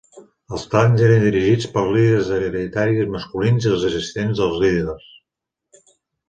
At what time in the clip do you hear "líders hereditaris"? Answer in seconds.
1.97-3.05